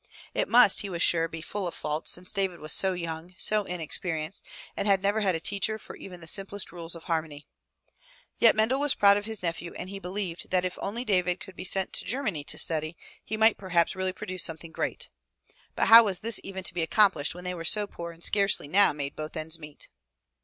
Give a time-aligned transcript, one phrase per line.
[0.33, 3.65] It must, he was sure, be full of faults, since David was so young, so
[3.65, 4.43] inexperienced,
[4.75, 7.45] and had never had a teacher for even the simplest rules of harmony.
[8.39, 10.79] Yet Mendel was proud of his nephew and he believed that if 179 MY BOOK
[10.79, 14.43] HOUSE only David could be sent to Germany to study, he might perhaps really produce
[14.43, 15.09] something great.
[15.75, 18.67] But how was even this to be accomplished when they were so poor and scarcely
[18.67, 19.87] now made both ends meet?